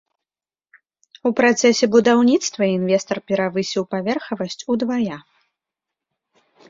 У 1.29 1.31
працэсе 1.39 1.85
будаўніцтва 1.95 2.63
інвестар 2.77 3.17
перавысіў 3.33 3.83
паверхавасць 3.95 4.59
удвая. 4.77 5.17